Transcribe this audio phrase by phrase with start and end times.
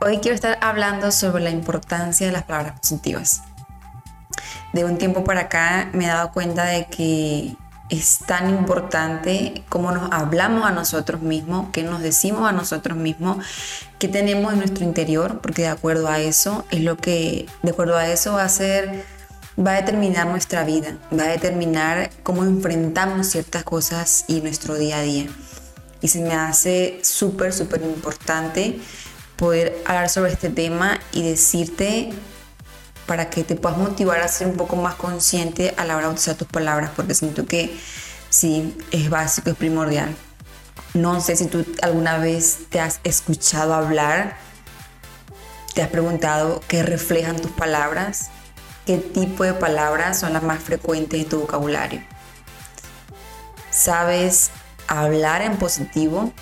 [0.00, 3.42] Hoy quiero estar hablando sobre la importancia de las palabras positivas.
[4.72, 7.56] De un tiempo para acá me he dado cuenta de que
[7.88, 13.44] es tan importante cómo nos hablamos a nosotros mismos, qué nos decimos a nosotros mismos,
[13.98, 17.96] qué tenemos en nuestro interior, porque de acuerdo a eso es lo que, de acuerdo
[17.96, 19.04] a eso va a ser,
[19.56, 24.98] va a determinar nuestra vida, va a determinar cómo enfrentamos ciertas cosas y nuestro día
[24.98, 25.26] a día.
[26.00, 28.80] Y se me hace súper, súper importante
[29.36, 32.10] poder hablar sobre este tema y decirte
[33.06, 36.14] para que te puedas motivar a ser un poco más consciente a la hora de
[36.14, 37.76] usar tus palabras, porque siento que
[38.30, 40.14] sí, es básico, es primordial.
[40.94, 44.36] No sé si tú alguna vez te has escuchado hablar,
[45.74, 48.30] te has preguntado qué reflejan tus palabras,
[48.86, 52.00] qué tipo de palabras son las más frecuentes en tu vocabulario.
[53.70, 54.50] ¿Sabes
[54.86, 56.32] hablar en positivo?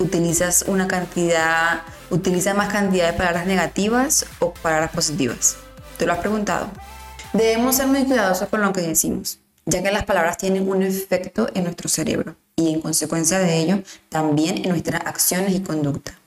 [0.00, 5.56] Utilizas una cantidad, utilizas más cantidad de palabras negativas o palabras positivas.
[5.98, 6.68] ¿Te lo has preguntado?
[7.32, 11.48] Debemos ser muy cuidadosos con lo que decimos, ya que las palabras tienen un efecto
[11.54, 16.18] en nuestro cerebro y en consecuencia de ello también en nuestras acciones y conducta.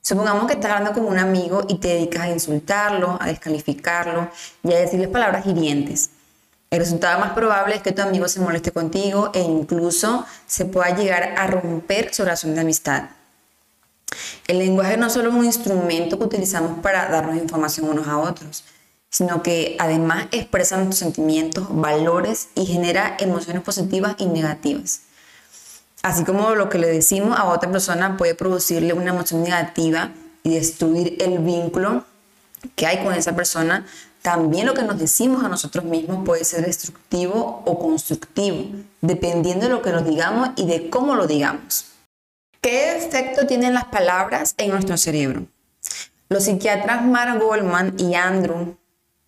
[0.00, 4.30] Supongamos que estás hablando con un amigo y te dedicas a insultarlo, a descalificarlo
[4.62, 6.10] y a decirle palabras hirientes.
[6.70, 10.96] El resultado más probable es que tu amigo se moleste contigo e incluso se pueda
[10.96, 13.04] llegar a romper su relación de amistad.
[14.48, 18.64] El lenguaje no solo es un instrumento que utilizamos para darnos información unos a otros,
[19.10, 25.02] sino que además expresa nuestros sentimientos, valores y genera emociones positivas y negativas.
[26.02, 30.12] Así como lo que le decimos a otra persona puede producirle una emoción negativa
[30.42, 32.04] y destruir el vínculo
[32.74, 33.86] que hay con esa persona,
[34.26, 38.70] también lo que nos decimos a nosotros mismos puede ser destructivo o constructivo,
[39.00, 41.92] dependiendo de lo que nos digamos y de cómo lo digamos.
[42.60, 45.46] ¿Qué efecto tienen las palabras en nuestro cerebro?
[46.28, 48.76] Los psiquiatras Mark Goldman y Andrew,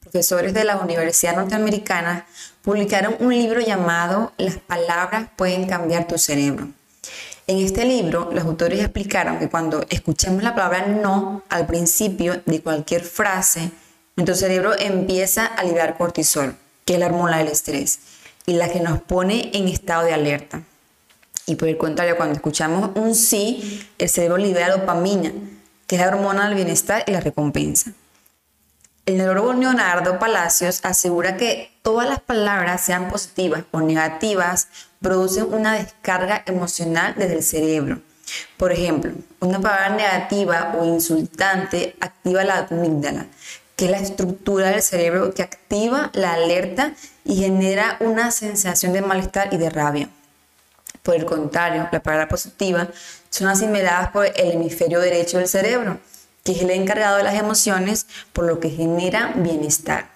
[0.00, 2.26] profesores de la Universidad Norteamericana,
[2.62, 6.70] publicaron un libro llamado Las palabras pueden cambiar tu cerebro.
[7.46, 12.60] En este libro, los autores explicaron que cuando escuchamos la palabra no al principio de
[12.60, 13.70] cualquier frase,
[14.18, 18.00] nuestro cerebro empieza a liberar cortisol, que es la hormona del estrés,
[18.46, 20.62] y la que nos pone en estado de alerta.
[21.46, 25.30] Y por el contrario, cuando escuchamos un sí, el cerebro libera dopamina,
[25.86, 27.92] que es la hormona del bienestar y la recompensa.
[29.06, 34.66] El neurólogo Leonardo Palacios asegura que todas las palabras, sean positivas o negativas,
[35.00, 38.00] producen una descarga emocional desde el cerebro.
[38.56, 43.28] Por ejemplo, una palabra negativa o insultante activa la amígdala,
[43.78, 46.94] que es la estructura del cerebro que activa la alerta
[47.24, 50.10] y genera una sensación de malestar y de rabia.
[51.04, 52.88] Por el contrario, la palabra positiva
[53.30, 56.00] son asimiladas por el hemisferio derecho del cerebro,
[56.42, 60.08] que es el encargado de las emociones, por lo que genera bienestar.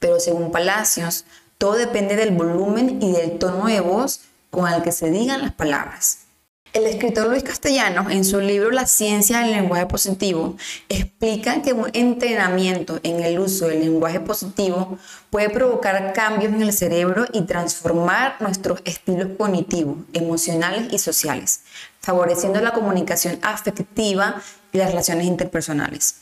[0.00, 1.24] Pero según Palacios,
[1.58, 5.52] todo depende del volumen y del tono de voz con el que se digan las
[5.52, 6.25] palabras.
[6.72, 10.56] El escritor Luis Castellano, en su libro La ciencia del lenguaje positivo,
[10.88, 14.98] explica que un entrenamiento en el uso del lenguaje positivo
[15.30, 21.62] puede provocar cambios en el cerebro y transformar nuestros estilos cognitivos, emocionales y sociales,
[22.00, 24.42] favoreciendo la comunicación afectiva
[24.72, 26.16] y las relaciones interpersonales.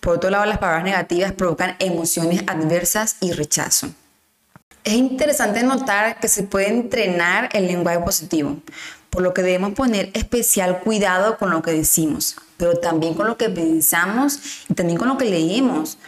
[0.00, 3.88] Por otro lado, las palabras negativas provocan emociones adversas y rechazo.
[4.84, 8.58] Es interesante notar que se puede entrenar el lenguaje positivo,
[9.10, 13.36] por lo que debemos poner especial cuidado con lo que decimos, pero también con lo
[13.36, 14.38] que pensamos
[14.68, 15.98] y también con lo que leemos,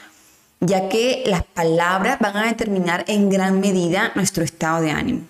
[0.61, 5.21] ya que las palabras van a determinar en gran medida nuestro estado de ánimo.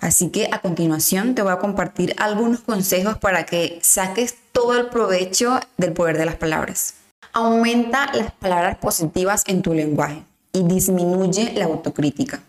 [0.00, 4.86] Así que a continuación te voy a compartir algunos consejos para que saques todo el
[4.86, 6.94] provecho del poder de las palabras.
[7.32, 10.22] Aumenta las palabras positivas en tu lenguaje
[10.52, 12.40] y disminuye la autocrítica.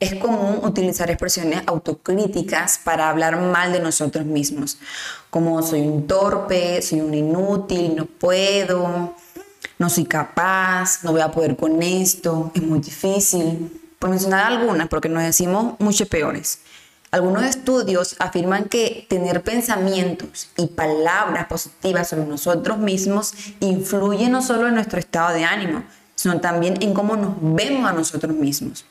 [0.00, 4.78] Es común utilizar expresiones autocríticas para hablar mal de nosotros mismos,
[5.30, 9.14] como soy un torpe, soy un inútil, no puedo,
[9.78, 14.88] no soy capaz, no voy a poder con esto, es muy difícil, por mencionar algunas,
[14.88, 16.58] porque nos decimos mucho peores.
[17.10, 24.66] Algunos estudios afirman que tener pensamientos y palabras positivas sobre nosotros mismos influye no solo
[24.66, 25.84] en nuestro estado de ánimo,
[26.16, 28.84] sino también en cómo nos vemos a nosotros mismos.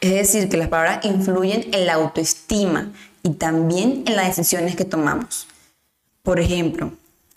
[0.00, 2.90] Es decir, que las palabras influyen en la autoestima
[3.22, 5.46] y también en las decisiones que tomamos.
[6.22, 6.92] Por ejemplo,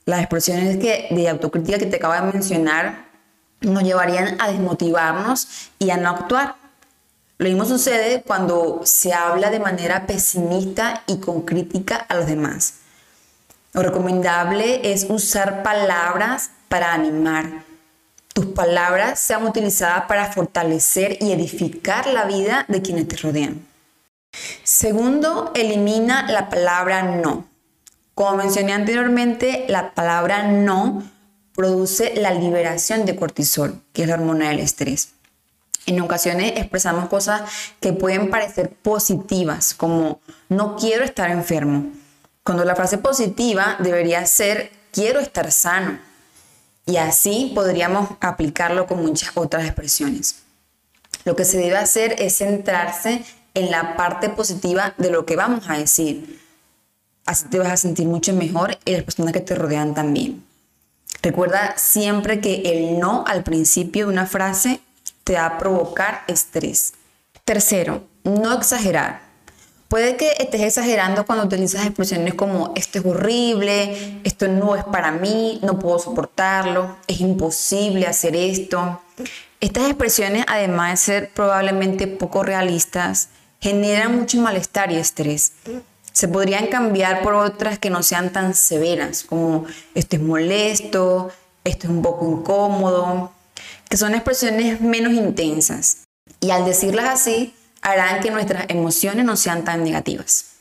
[0.06, 3.08] las expresiones de autocrítica que te acabo de mencionar
[3.62, 6.56] nos llevarían a desmotivarnos y a no actuar.
[7.38, 12.76] Lo mismo sucede cuando se habla de manera pesimista y con crítica a los demás.
[13.74, 17.67] Lo recomendable es usar palabras para animar.
[18.38, 23.66] Tus palabras sean utilizadas para fortalecer y edificar la vida de quienes te rodean.
[24.62, 27.48] Segundo, elimina la palabra no.
[28.14, 31.02] Como mencioné anteriormente, la palabra no
[31.56, 35.14] produce la liberación de cortisol, que es la hormona del estrés.
[35.88, 37.42] En ocasiones expresamos cosas
[37.80, 41.88] que pueden parecer positivas, como no quiero estar enfermo,
[42.44, 46.06] cuando la frase positiva debería ser quiero estar sano.
[46.88, 50.38] Y así podríamos aplicarlo con muchas otras expresiones.
[51.26, 53.24] Lo que se debe hacer es centrarse
[53.54, 56.40] en la parte positiva de lo que vamos a decir
[57.28, 60.46] Así te vas a sentir mucho mejor y las personas que te rodean también.
[61.22, 64.80] Recuerda siempre que el no al principio de una frase
[65.26, 66.94] te va a provocar estrés.
[67.44, 69.27] Tercero, no exagerar.
[69.88, 75.12] Puede que estés exagerando cuando utilizas expresiones como esto es horrible, esto no es para
[75.12, 79.02] mí, no puedo soportarlo, es imposible hacer esto.
[79.62, 83.30] Estas expresiones, además de ser probablemente poco realistas,
[83.62, 85.54] generan mucho malestar y estrés
[86.18, 91.30] se podrían cambiar por otras que no sean tan severas, como esto es molesto,
[91.64, 93.32] esto es un poco incómodo,
[93.88, 96.06] que son expresiones menos intensas.
[96.40, 97.54] Y al decirlas así,
[97.88, 100.58] harán que nuestras emociones no sean tan negativas.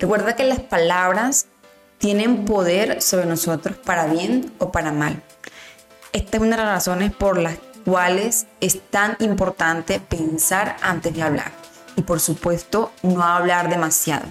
[0.00, 1.46] Recuerda que las palabras
[1.98, 5.22] tienen poder sobre nosotros para bien o para mal.
[6.12, 11.22] Esta es una de las razones por las cuales es tan importante pensar antes de
[11.22, 11.52] hablar
[11.94, 14.26] y por supuesto no hablar demasiado,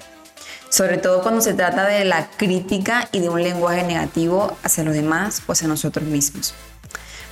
[0.69, 4.93] sobre todo cuando se trata de la crítica y de un lenguaje negativo hacia los
[4.93, 6.53] demás o hacia nosotros mismos.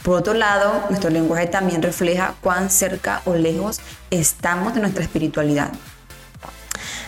[0.05, 3.79] Por otro lado, nuestro lenguaje también refleja cuán cerca o lejos
[4.11, 5.71] estamos de nuestra espiritualidad.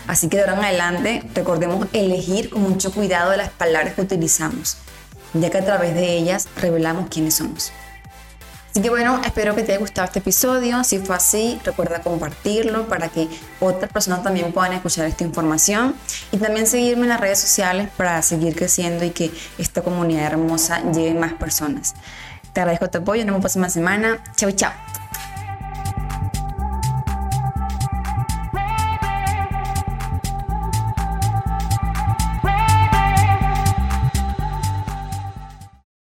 [0.08, 4.02] Así que de ahora en adelante recordemos elegir con mucho cuidado de las palabras que
[4.02, 4.78] utilizamos,
[5.36, 7.72] ya que a través de ellas revelamos quiénes somos.
[8.72, 10.84] Así que bueno, espero que te haya gustado este episodio.
[10.84, 13.28] Si fue así, recuerda compartirlo para que
[13.60, 15.94] otras personas también puedan escuchar esta información.
[16.32, 20.82] Y también seguirme en las redes sociales para seguir creciendo y que esta comunidad hermosa
[20.92, 21.94] llegue más personas.
[22.57, 23.24] Te agradezco tu apoyo.
[23.24, 24.18] Nos vemos la próxima semana.
[24.36, 24.97] Chao, chao.